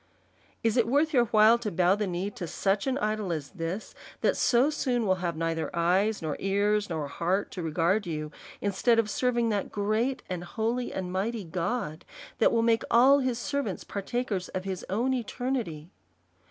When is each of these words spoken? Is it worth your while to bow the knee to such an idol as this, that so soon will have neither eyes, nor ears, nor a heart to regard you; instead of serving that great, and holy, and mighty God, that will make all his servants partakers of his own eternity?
Is 0.63 0.77
it 0.77 0.87
worth 0.87 1.13
your 1.13 1.25
while 1.25 1.59
to 1.59 1.69
bow 1.69 1.93
the 1.93 2.07
knee 2.07 2.31
to 2.31 2.47
such 2.47 2.87
an 2.87 2.97
idol 2.97 3.31
as 3.31 3.51
this, 3.51 3.93
that 4.21 4.35
so 4.35 4.71
soon 4.71 5.05
will 5.05 5.17
have 5.21 5.35
neither 5.37 5.69
eyes, 5.75 6.23
nor 6.23 6.35
ears, 6.39 6.89
nor 6.89 7.05
a 7.05 7.07
heart 7.07 7.51
to 7.51 7.61
regard 7.61 8.07
you; 8.07 8.31
instead 8.61 8.97
of 8.97 9.11
serving 9.11 9.49
that 9.49 9.71
great, 9.71 10.23
and 10.27 10.43
holy, 10.43 10.91
and 10.91 11.11
mighty 11.11 11.43
God, 11.43 12.03
that 12.39 12.51
will 12.51 12.63
make 12.63 12.81
all 12.89 13.19
his 13.19 13.37
servants 13.37 13.83
partakers 13.83 14.49
of 14.49 14.63
his 14.63 14.83
own 14.89 15.13
eternity? 15.13 15.91